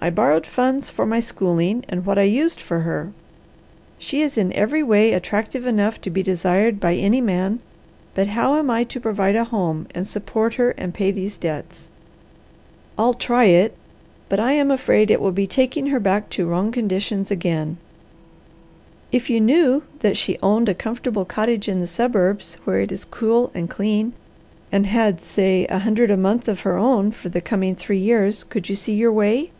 I 0.00 0.10
borrowed 0.10 0.44
funds 0.46 0.90
for 0.90 1.06
my 1.06 1.20
schooling 1.20 1.82
and 1.88 2.04
what 2.04 2.18
I 2.18 2.24
used 2.24 2.60
for 2.60 2.80
her. 2.80 3.14
She 3.96 4.20
is 4.20 4.36
in 4.36 4.52
every 4.52 4.82
way 4.82 5.14
attractive 5.14 5.64
enough 5.66 5.98
to 6.02 6.10
be 6.10 6.22
desired 6.22 6.78
by 6.78 6.92
any 6.94 7.22
man, 7.22 7.60
but 8.14 8.26
how 8.26 8.56
am 8.58 8.68
I 8.68 8.84
to 8.84 9.00
provide 9.00 9.34
a 9.34 9.44
home 9.44 9.86
and 9.94 10.06
support 10.06 10.56
her 10.56 10.72
and 10.72 10.92
pay 10.92 11.10
these 11.10 11.38
debts? 11.38 11.88
I'll 12.98 13.14
try 13.14 13.44
it, 13.44 13.78
but 14.28 14.38
I 14.38 14.52
am 14.52 14.70
afraid 14.70 15.10
it 15.10 15.22
will 15.22 15.32
be 15.32 15.46
taking 15.46 15.86
her 15.86 16.00
back 16.00 16.28
to 16.36 16.46
wrong 16.46 16.70
conditions 16.70 17.30
again." 17.30 17.78
"If 19.10 19.30
you 19.30 19.40
knew 19.40 19.84
that 20.00 20.18
she 20.18 20.36
owned 20.42 20.68
a 20.68 20.74
comfortable 20.74 21.24
cottage 21.24 21.66
in 21.66 21.80
the 21.80 21.86
suburbs, 21.86 22.58
where 22.64 22.80
it 22.82 22.92
is 22.92 23.06
cool 23.06 23.50
and 23.54 23.70
clean, 23.70 24.12
and 24.70 24.84
had, 24.86 25.22
say 25.22 25.64
a 25.70 25.78
hundred 25.78 26.10
a 26.10 26.18
month 26.18 26.46
of 26.46 26.60
her 26.60 26.76
own 26.76 27.10
for 27.10 27.30
the 27.30 27.40
coming 27.40 27.74
three 27.74 27.96
years, 28.00 28.44
could 28.44 28.68
you 28.68 28.76
see 28.76 28.92
your 28.94 29.10
way?" 29.12 29.50